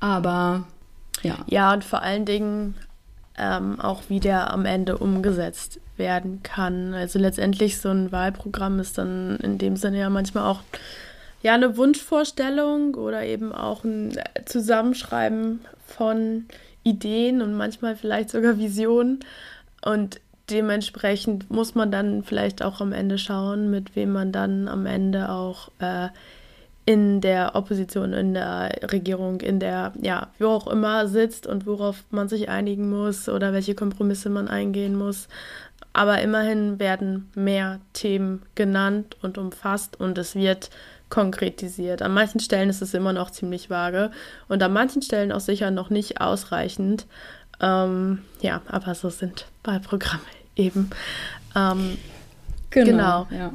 [0.00, 0.64] aber
[1.22, 1.36] ja.
[1.46, 2.74] Ja, und vor allen Dingen
[3.38, 6.94] ähm, auch, wie der am Ende umgesetzt werden kann.
[6.94, 10.60] Also letztendlich so ein Wahlprogramm ist dann in dem Sinne ja manchmal auch
[11.42, 16.46] ja eine Wunschvorstellung oder eben auch ein Zusammenschreiben von
[16.82, 19.20] Ideen und manchmal vielleicht sogar Visionen.
[19.82, 20.20] Und
[20.50, 25.28] dementsprechend muss man dann vielleicht auch am Ende schauen, mit wem man dann am Ende
[25.30, 26.08] auch äh,
[26.86, 32.04] in der Opposition, in der Regierung, in der, ja, wo auch immer sitzt und worauf
[32.10, 35.26] man sich einigen muss oder welche Kompromisse man eingehen muss.
[35.92, 40.70] Aber immerhin werden mehr Themen genannt und umfasst und es wird
[41.08, 42.02] konkretisiert.
[42.02, 44.10] An manchen Stellen ist es immer noch ziemlich vage
[44.48, 47.06] und an manchen Stellen auch sicher noch nicht ausreichend.
[47.60, 50.22] Ähm, ja, aber so sind Wahlprogramme
[50.56, 50.90] eben.
[51.54, 51.98] Ähm,
[52.70, 53.26] genau.
[53.28, 53.28] genau.
[53.30, 53.52] Ja.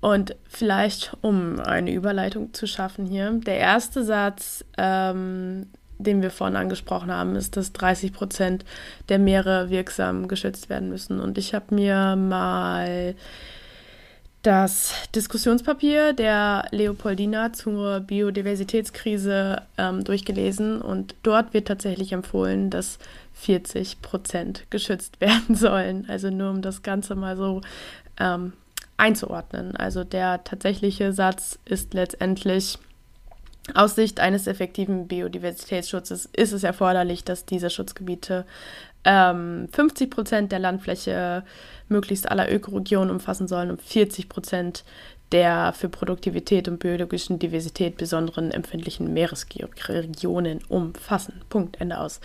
[0.00, 5.66] Und vielleicht, um eine Überleitung zu schaffen hier, der erste Satz, ähm,
[5.98, 8.64] den wir vorhin angesprochen haben, ist, dass 30 Prozent
[9.08, 11.18] der Meere wirksam geschützt werden müssen.
[11.18, 13.14] Und ich habe mir mal
[14.46, 23.00] das Diskussionspapier der Leopoldina zur Biodiversitätskrise ähm, durchgelesen und dort wird tatsächlich empfohlen, dass
[23.34, 26.08] 40 Prozent geschützt werden sollen.
[26.08, 27.60] Also nur um das Ganze mal so
[28.20, 28.52] ähm,
[28.96, 29.76] einzuordnen.
[29.76, 32.78] Also der tatsächliche Satz ist letztendlich
[33.74, 38.46] aus Sicht eines effektiven Biodiversitätsschutzes ist es erforderlich, dass diese Schutzgebiete
[39.06, 41.44] ähm, 50 Prozent der Landfläche
[41.88, 44.84] möglichst aller Ökoregionen umfassen sollen und 40 Prozent
[45.32, 51.40] der für Produktivität und biologischen Diversität besonderen empfindlichen Meeresregionen umfassen.
[51.48, 52.20] Punkt, Ende aus.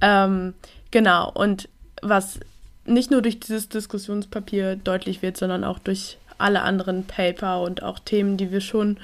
[0.00, 0.54] Ähm,
[0.90, 1.68] genau, und
[2.02, 2.40] was
[2.84, 7.98] nicht nur durch dieses Diskussionspapier deutlich wird, sondern auch durch alle anderen Paper und auch
[7.98, 8.98] Themen, die wir schon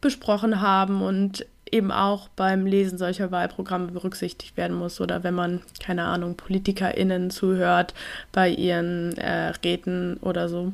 [0.00, 5.62] besprochen haben und eben auch beim Lesen solcher Wahlprogramme berücksichtigt werden muss oder wenn man,
[5.82, 7.94] keine Ahnung, PolitikerInnen zuhört
[8.30, 10.72] bei ihren äh, Räten oder so.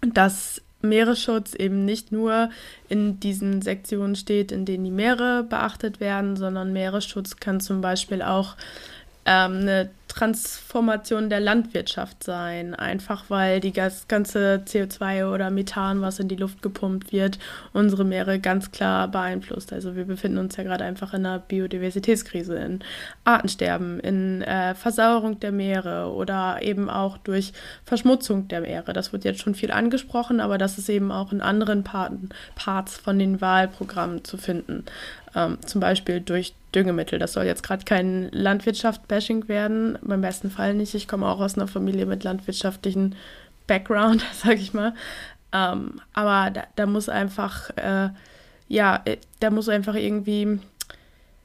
[0.00, 2.50] Dass Meeresschutz eben nicht nur
[2.88, 8.22] in diesen Sektionen steht, in denen die Meere beachtet werden, sondern Meeresschutz kann zum Beispiel
[8.22, 8.56] auch
[9.26, 16.26] ähm, eine Transformation der Landwirtschaft sein, einfach weil die ganze CO2 oder Methan, was in
[16.26, 17.38] die Luft gepumpt wird,
[17.72, 19.72] unsere Meere ganz klar beeinflusst.
[19.72, 22.80] Also wir befinden uns ja gerade einfach in einer Biodiversitätskrise, in
[23.22, 27.52] Artensterben, in äh, Versauerung der Meere oder eben auch durch
[27.84, 28.92] Verschmutzung der Meere.
[28.92, 32.96] Das wird jetzt schon viel angesprochen, aber das ist eben auch in anderen Parten, Parts
[32.96, 34.84] von den Wahlprogrammen zu finden.
[35.34, 37.18] Ähm, zum Beispiel durch Düngemittel.
[37.18, 40.94] Das soll jetzt gerade kein Landwirtschaft-Bashing werden, beim besten Fall nicht.
[40.94, 43.14] Ich komme auch aus einer Familie mit landwirtschaftlichen
[43.66, 44.94] Background, sag ich mal.
[45.52, 48.10] Ähm, aber da, da, muss einfach, äh,
[48.68, 50.60] ja, äh, da muss einfach irgendwie,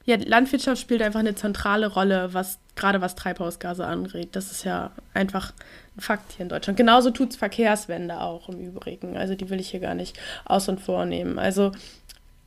[0.05, 4.29] ja, Landwirtschaft spielt einfach eine zentrale Rolle, was gerade was Treibhausgase angeht.
[4.33, 5.53] Das ist ja einfach
[5.97, 6.77] ein Fakt hier in Deutschland.
[6.77, 9.17] Genauso tut es Verkehrswende auch im Übrigen.
[9.17, 11.39] Also die will ich hier gar nicht aus und vornehmen.
[11.39, 11.71] Also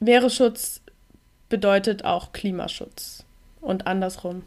[0.00, 0.82] Meeresschutz
[1.48, 3.24] bedeutet auch Klimaschutz
[3.60, 4.42] und andersrum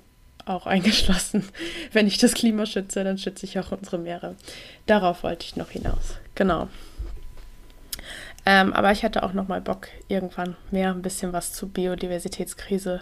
[0.46, 1.48] auch eingeschlossen.
[1.94, 4.36] Wenn ich das Klima schütze, dann schütze ich auch unsere Meere.
[4.86, 6.16] Darauf wollte ich noch hinaus.
[6.36, 6.68] Genau.
[8.46, 13.02] Ähm, aber ich hatte auch noch mal Bock, irgendwann mehr ein bisschen was zur Biodiversitätskrise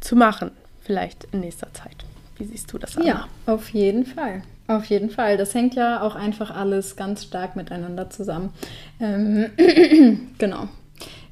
[0.00, 0.50] zu machen.
[0.80, 2.04] Vielleicht in nächster Zeit.
[2.36, 3.06] Wie siehst du das an?
[3.06, 4.42] Ja, auf jeden Fall.
[4.68, 5.36] Auf jeden Fall.
[5.36, 8.52] Das hängt ja auch einfach alles ganz stark miteinander zusammen.
[9.00, 9.50] Ähm,
[10.38, 10.68] genau.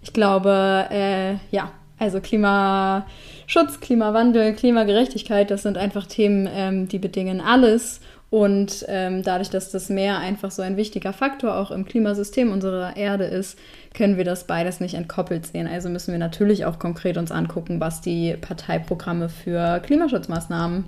[0.03, 1.73] Ich glaube, äh, ja,
[2.05, 8.01] also Klimaschutz, Klimawandel, Klimagerechtigkeit, das sind einfach Themen, ähm, die bedingen alles.
[8.31, 12.97] Und ähm, dadurch, dass das Meer einfach so ein wichtiger Faktor auch im Klimasystem unserer
[12.97, 13.57] Erde ist,
[13.95, 15.69] können wir das beides nicht entkoppelt sehen.
[15.69, 20.85] Also müssen wir natürlich auch konkret uns angucken, was die Parteiprogramme für Klimaschutzmaßnahmen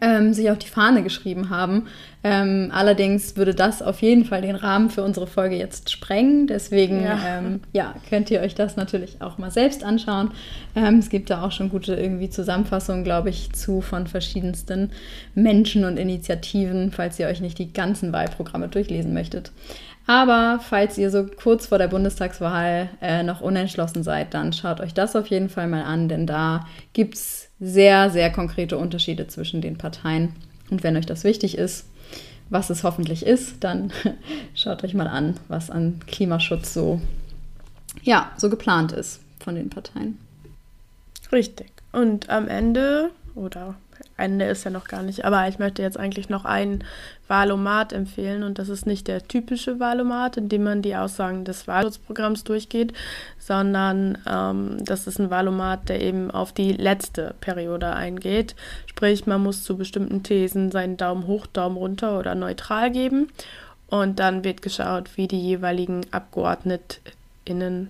[0.00, 1.86] ähm, sich auf die Fahne geschrieben haben.
[2.22, 6.46] Ähm, allerdings würde das auf jeden Fall den Rahmen für unsere Folge jetzt sprengen.
[6.46, 7.38] Deswegen ja.
[7.38, 10.32] Ähm, ja könnt ihr euch das natürlich auch mal selbst anschauen.
[10.76, 14.90] Ähm, es gibt da auch schon gute irgendwie Zusammenfassungen, glaube ich, zu von verschiedensten
[15.34, 19.50] Menschen und Initiativen, falls ihr euch nicht die ganzen Wahlprogramme durchlesen möchtet.
[20.06, 24.94] Aber falls ihr so kurz vor der Bundestagswahl äh, noch unentschlossen seid, dann schaut euch
[24.94, 29.60] das auf jeden Fall mal an, denn da gibt es sehr, sehr konkrete Unterschiede zwischen
[29.60, 30.34] den Parteien.
[30.70, 31.86] Und wenn euch das wichtig ist,
[32.48, 33.92] was es hoffentlich ist, dann
[34.54, 37.00] schaut euch mal an, was an Klimaschutz so,
[38.02, 40.18] ja, so geplant ist von den Parteien.
[41.30, 41.70] Richtig.
[41.92, 43.76] Und am Ende, oder
[44.16, 46.84] Ende ist ja noch gar nicht, aber ich möchte jetzt eigentlich noch einen
[47.28, 51.66] Wahlomat empfehlen und das ist nicht der typische Wahlomat, in dem man die Aussagen des
[51.66, 52.92] Wahlschutzprogramms durchgeht,
[53.38, 58.54] sondern ähm, das ist ein Wahlomat, der eben auf die letzte Periode eingeht.
[58.86, 63.28] Sprich, man muss zu bestimmten Thesen seinen Daumen hoch, Daumen runter oder neutral geben
[63.88, 67.88] und dann wird geschaut, wie die jeweiligen AbgeordnetInnen,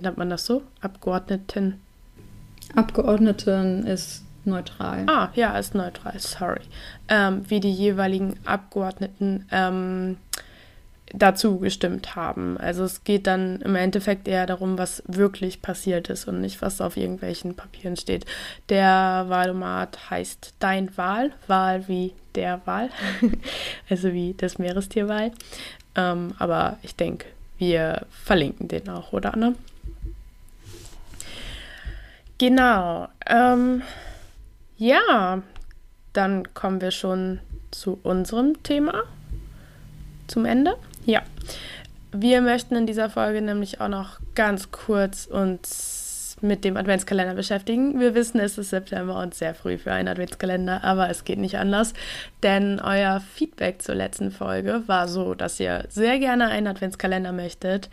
[0.00, 0.62] nennt man das so?
[0.80, 1.80] Abgeordneten.
[2.74, 5.04] Abgeordneten ist neutral.
[5.08, 6.60] Ah, ja, ist neutral, sorry.
[7.08, 10.16] Ähm, wie die jeweiligen Abgeordneten ähm,
[11.14, 12.56] dazu gestimmt haben.
[12.58, 16.80] Also es geht dann im Endeffekt eher darum, was wirklich passiert ist und nicht, was
[16.80, 18.24] auf irgendwelchen Papieren steht.
[18.68, 22.88] Der Wahlomat heißt Dein Wahl, Wahl wie der Wahl,
[23.90, 25.32] also wie das Meerestierwahl.
[25.94, 27.26] Ähm, aber ich denke,
[27.58, 29.52] wir verlinken den auch, oder Anna?
[32.38, 33.08] Genau.
[33.26, 33.82] Ähm,
[34.82, 35.42] ja,
[36.12, 37.38] dann kommen wir schon
[37.70, 39.04] zu unserem Thema.
[40.26, 40.74] Zum Ende.
[41.06, 41.22] Ja.
[42.10, 48.00] Wir möchten in dieser Folge nämlich auch noch ganz kurz uns mit dem Adventskalender beschäftigen.
[48.00, 51.56] Wir wissen, es ist September und sehr früh für einen Adventskalender, aber es geht nicht
[51.56, 51.94] anders,
[52.42, 57.88] denn euer Feedback zur letzten Folge war so, dass ihr sehr gerne einen Adventskalender möchtet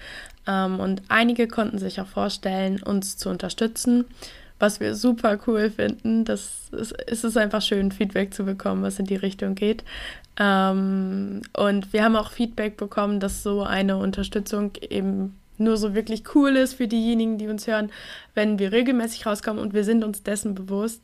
[0.48, 4.06] ähm, und einige konnten sich auch vorstellen, uns zu unterstützen
[4.60, 6.26] was wir super cool finden.
[6.26, 9.84] Das ist, es einfach schön, Feedback zu bekommen, was in die Richtung geht.
[10.38, 16.24] Ähm, und wir haben auch Feedback bekommen, dass so eine Unterstützung eben nur so wirklich
[16.36, 17.92] cool ist für diejenigen, die uns hören,
[18.34, 21.02] wenn wir regelmäßig rauskommen und wir sind uns dessen bewusst.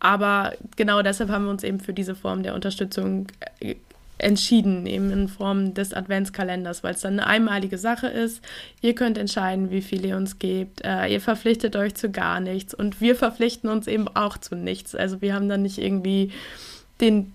[0.00, 3.26] Aber genau deshalb haben wir uns eben für diese Form der Unterstützung
[3.60, 3.74] äh,
[4.18, 8.42] entschieden, eben in Form des Adventskalenders, weil es dann eine einmalige Sache ist.
[8.80, 10.84] Ihr könnt entscheiden, wie viel ihr uns gebt.
[10.84, 14.94] Äh, ihr verpflichtet euch zu gar nichts und wir verpflichten uns eben auch zu nichts.
[14.94, 16.32] Also wir haben dann nicht irgendwie
[17.00, 17.32] den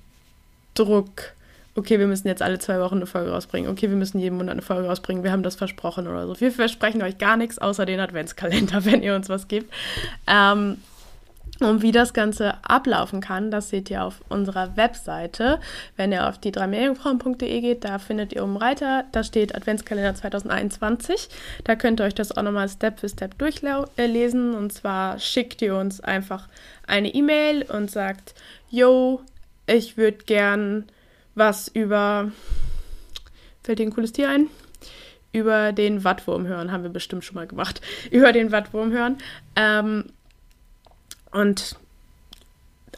[0.74, 1.34] Druck,
[1.76, 4.54] okay, wir müssen jetzt alle zwei Wochen eine Folge rausbringen, okay, wir müssen jeden Monat
[4.54, 6.40] eine Folge rausbringen, wir haben das versprochen oder so.
[6.40, 9.72] Wir versprechen euch gar nichts außer den Adventskalender, wenn ihr uns was gebt.
[10.28, 10.78] Ähm,
[11.60, 15.60] und wie das Ganze ablaufen kann, das seht ihr auf unserer Webseite.
[15.96, 21.30] Wenn ihr auf die dreimeerjungfrauen.de geht, da findet ihr oben Reiter, da steht Adventskalender 2021.
[21.64, 24.56] Da könnt ihr euch das auch nochmal Step für Step durchlesen.
[24.56, 26.50] Und zwar schickt ihr uns einfach
[26.88, 28.34] eine E-Mail und sagt,
[28.70, 29.22] yo,
[29.68, 30.86] ich würde gern
[31.36, 32.32] was über,
[33.64, 34.48] fällt dir ein cooles Tier ein?
[35.32, 37.82] Über den Wattwurm hören, haben wir bestimmt schon mal gemacht.
[38.12, 39.18] Über den Wattwurm hören.
[39.56, 40.06] Ähm,
[41.34, 41.76] und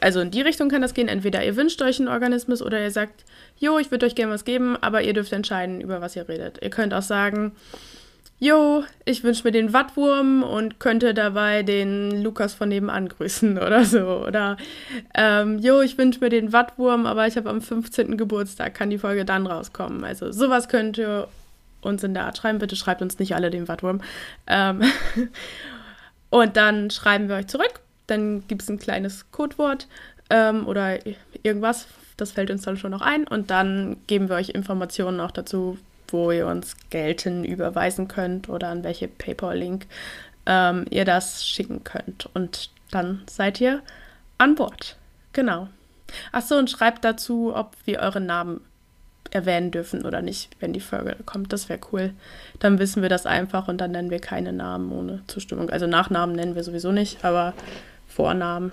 [0.00, 1.08] also in die Richtung kann das gehen.
[1.08, 3.24] Entweder ihr wünscht euch einen Organismus oder ihr sagt,
[3.58, 6.58] jo, ich würde euch gerne was geben, aber ihr dürft entscheiden, über was ihr redet.
[6.62, 7.52] Ihr könnt auch sagen,
[8.38, 13.84] jo, ich wünsche mir den Wattwurm und könnte dabei den Lukas von nebenan grüßen oder
[13.84, 14.24] so.
[14.26, 14.56] Oder,
[15.14, 18.18] ähm, jo, ich wünsche mir den Wattwurm, aber ich habe am 15.
[18.18, 20.04] Geburtstag, kann die Folge dann rauskommen.
[20.04, 21.28] Also sowas könnt ihr
[21.80, 22.58] uns in der Art schreiben.
[22.58, 24.02] Bitte schreibt uns nicht alle den Wattwurm.
[24.46, 24.82] Ähm
[26.30, 29.88] und dann schreiben wir euch zurück dann gibt es ein kleines Codewort
[30.30, 30.98] ähm, oder
[31.42, 31.86] irgendwas.
[32.16, 33.26] Das fällt uns dann schon noch ein.
[33.26, 35.78] Und dann geben wir euch Informationen auch dazu,
[36.08, 39.86] wo ihr uns Gelten überweisen könnt oder an welche PayPal-Link
[40.46, 42.28] ähm, ihr das schicken könnt.
[42.34, 43.82] Und dann seid ihr
[44.38, 44.96] an Bord.
[45.32, 45.68] Genau.
[46.32, 48.60] Achso, und schreibt dazu, ob wir euren Namen
[49.30, 51.52] erwähnen dürfen oder nicht, wenn die Folge kommt.
[51.52, 52.12] Das wäre cool.
[52.60, 55.68] Dann wissen wir das einfach und dann nennen wir keine Namen ohne Zustimmung.
[55.70, 57.52] Also Nachnamen nennen wir sowieso nicht, aber
[58.16, 58.72] Vornamen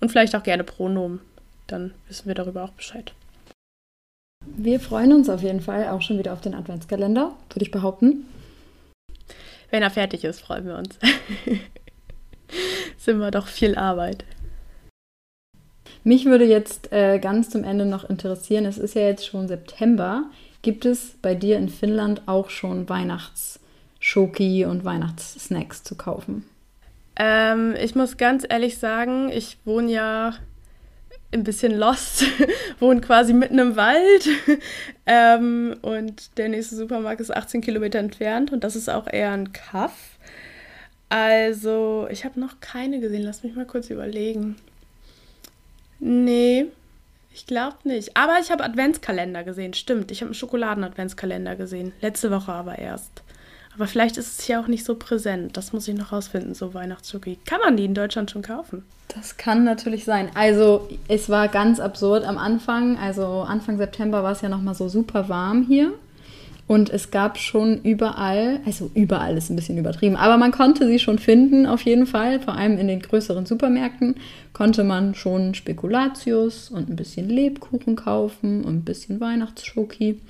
[0.00, 1.20] und vielleicht auch gerne Pronomen.
[1.66, 3.12] Dann wissen wir darüber auch Bescheid.
[4.46, 8.24] Wir freuen uns auf jeden Fall auch schon wieder auf den Adventskalender, würde ich behaupten.
[9.70, 10.98] Wenn er fertig ist, freuen wir uns.
[12.96, 14.24] Sind wir doch viel Arbeit.
[16.02, 20.24] Mich würde jetzt äh, ganz zum Ende noch interessieren, es ist ja jetzt schon September.
[20.62, 26.46] Gibt es bei dir in Finnland auch schon Weihnachtsschoki und Weihnachtssnacks zu kaufen?
[27.22, 30.34] Ähm, ich muss ganz ehrlich sagen, ich wohne ja
[31.32, 32.24] ein bisschen lost,
[32.80, 34.26] wohne quasi mitten im Wald
[35.06, 39.52] ähm, und der nächste Supermarkt ist 18 Kilometer entfernt und das ist auch eher ein
[39.52, 40.16] Kaff.
[41.10, 43.22] Also, ich habe noch keine gesehen.
[43.22, 44.56] Lass mich mal kurz überlegen.
[45.98, 46.68] Nee,
[47.34, 48.16] ich glaube nicht.
[48.16, 49.74] Aber ich habe Adventskalender gesehen.
[49.74, 51.92] Stimmt, ich habe einen Schokoladen-Adventskalender gesehen.
[52.00, 53.22] Letzte Woche aber erst.
[53.74, 55.56] Aber vielleicht ist es hier auch nicht so präsent.
[55.56, 57.38] Das muss ich noch rausfinden, so Weihnachtsschoki.
[57.44, 58.84] Kann man die in Deutschland schon kaufen?
[59.08, 60.30] Das kann natürlich sein.
[60.34, 62.96] Also, es war ganz absurd am Anfang.
[62.98, 65.92] Also, Anfang September war es ja nochmal so super warm hier.
[66.70, 71.00] Und es gab schon überall, also überall ist ein bisschen übertrieben, aber man konnte sie
[71.00, 72.38] schon finden, auf jeden Fall.
[72.38, 74.14] Vor allem in den größeren Supermärkten
[74.52, 80.20] konnte man schon Spekulatius und ein bisschen Lebkuchen kaufen und ein bisschen Weihnachtsschoki.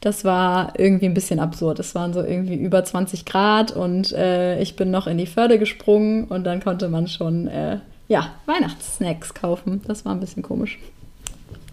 [0.00, 1.78] Das war irgendwie ein bisschen absurd.
[1.78, 5.56] Es waren so irgendwie über 20 Grad und äh, ich bin noch in die Förde
[5.56, 7.78] gesprungen und dann konnte man schon, äh,
[8.08, 9.82] ja, Weihnachtssnacks kaufen.
[9.86, 10.80] Das war ein bisschen komisch.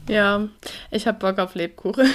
[0.08, 0.49] Ja,
[0.91, 2.10] ich habe Bock auf Lebkuchen.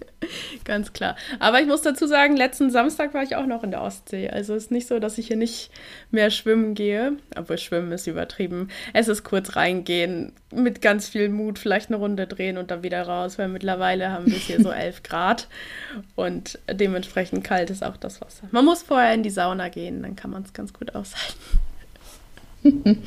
[0.64, 1.16] Ganz klar.
[1.38, 4.28] Aber ich muss dazu sagen, letzten Samstag war ich auch noch in der Ostsee.
[4.28, 5.70] Also es ist nicht so, dass ich hier nicht
[6.10, 7.14] mehr schwimmen gehe.
[7.34, 8.68] Obwohl schwimmen ist übertrieben.
[8.92, 13.02] Es ist kurz reingehen, mit ganz viel Mut vielleicht eine Runde drehen und dann wieder
[13.02, 15.48] raus, weil mittlerweile haben wir hier so 11 Grad
[16.14, 18.46] und dementsprechend kalt ist auch das Wasser.
[18.50, 21.38] Man muss vorher in die Sauna gehen, dann kann man es ganz gut aushalten.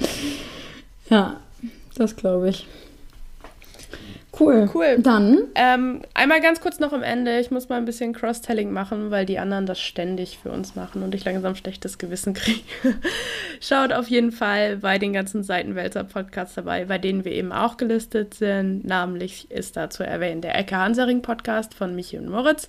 [1.09, 1.39] ja,
[1.95, 2.67] das glaube ich.
[4.39, 4.69] Cool.
[4.73, 4.97] Cool.
[4.99, 5.43] Dann.
[5.55, 7.39] Ähm, einmal ganz kurz noch am Ende.
[7.39, 11.03] Ich muss mal ein bisschen Cross-Telling machen, weil die anderen das ständig für uns machen
[11.03, 12.61] und ich langsam schlechtes Gewissen kriege.
[13.61, 17.77] Schaut auf jeden Fall bei den ganzen Seitenwälzer Podcasts dabei, bei denen wir eben auch
[17.77, 18.83] gelistet sind.
[18.86, 22.67] Namentlich ist da zu erwähnen der Ecke Hansering Podcast von Michi und Moritz.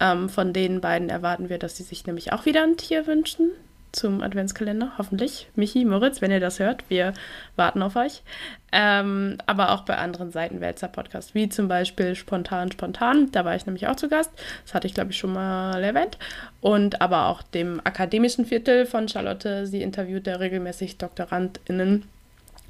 [0.00, 3.50] Ähm, von den beiden erwarten wir, dass sie sich nämlich auch wieder ein Tier wünschen
[3.92, 5.48] zum Adventskalender, hoffentlich.
[5.54, 7.14] Michi, Moritz, wenn ihr das hört, wir
[7.56, 8.22] warten auf euch.
[8.70, 13.66] Ähm, aber auch bei anderen Seitenwälzer Podcasts, wie zum Beispiel Spontan Spontan, da war ich
[13.66, 14.30] nämlich auch zu Gast.
[14.64, 16.18] Das hatte ich, glaube ich, schon mal erwähnt.
[16.60, 19.66] Und aber auch dem akademischen Viertel von Charlotte.
[19.66, 22.04] Sie interviewt ja regelmäßig DoktorandInnen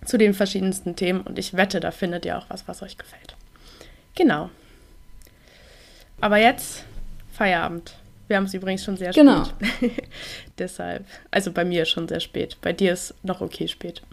[0.05, 3.35] zu den verschiedensten Themen und ich wette, da findet ihr auch was, was euch gefällt.
[4.15, 4.51] Genau.
[6.21, 6.85] Aber jetzt
[7.33, 7.95] Feierabend.
[8.29, 9.45] Wir haben es übrigens schon sehr genau.
[9.45, 9.93] spät.
[10.59, 12.59] Deshalb, also bei mir schon sehr spät.
[12.61, 14.03] Bei dir ist noch okay spät.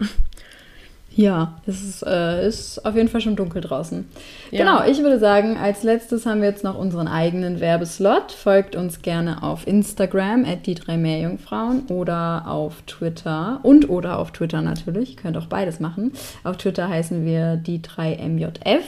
[1.16, 4.06] Ja, es ist, äh, ist auf jeden Fall schon dunkel draußen.
[4.50, 4.58] Ja.
[4.58, 8.32] Genau, ich würde sagen, als letztes haben wir jetzt noch unseren eigenen Werbeslot.
[8.32, 14.32] Folgt uns gerne auf Instagram, at die drei Meerjungfrauen oder auf Twitter und oder auf
[14.32, 15.16] Twitter natürlich.
[15.16, 16.12] Könnt auch beides machen.
[16.44, 18.84] Auf Twitter heißen wir die drei MJF.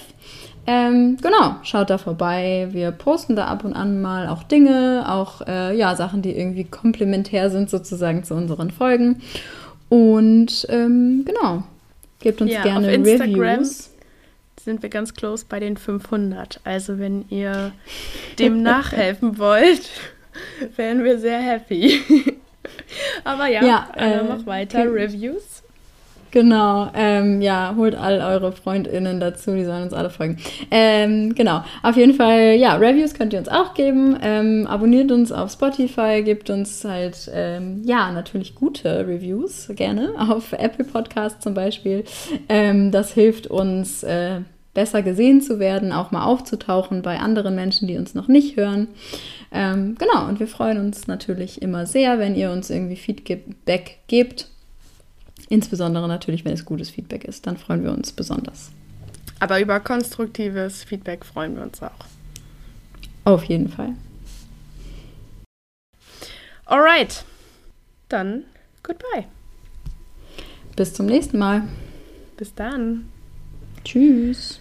[0.70, 2.68] Ähm, genau, schaut da vorbei.
[2.72, 6.64] Wir posten da ab und an mal auch Dinge, auch äh, ja, Sachen, die irgendwie
[6.64, 9.22] komplementär sind sozusagen zu unseren Folgen.
[9.88, 11.62] Und ähm, genau,
[12.20, 13.90] gebt uns ja, gerne auf Instagram Reviews.
[14.60, 16.60] Sind wir ganz close bei den 500.
[16.64, 17.72] Also wenn ihr
[18.38, 19.88] dem nachhelfen wollt,
[20.76, 21.98] wären wir sehr happy.
[23.24, 24.84] Aber ja, ja äh, mach weiter.
[24.84, 25.57] Reviews.
[26.31, 30.37] Genau, ähm, ja, holt all eure FreundInnen dazu, die sollen uns alle folgen.
[30.70, 34.16] Ähm, genau, auf jeden Fall, ja, Reviews könnt ihr uns auch geben.
[34.22, 40.53] Ähm, abonniert uns auf Spotify, gebt uns halt, ähm, ja, natürlich gute Reviews, gerne, auf
[40.53, 42.05] Apple Podcast zum Beispiel.
[42.49, 44.41] Ähm, das hilft uns, äh,
[44.74, 48.89] besser gesehen zu werden, auch mal aufzutauchen bei anderen Menschen, die uns noch nicht hören.
[49.51, 54.49] Ähm, genau, und wir freuen uns natürlich immer sehr, wenn ihr uns irgendwie Feedback gebt
[55.49, 58.70] Insbesondere natürlich, wenn es gutes Feedback ist, dann freuen wir uns besonders.
[59.40, 62.07] Aber über konstruktives Feedback freuen wir uns auch.
[63.24, 63.94] Auf jeden Fall.
[66.66, 67.24] Alright,
[68.09, 68.44] dann
[68.82, 69.24] goodbye.
[70.76, 71.62] Bis zum nächsten Mal.
[72.36, 73.09] Bis dann.
[73.84, 74.61] Tschüss.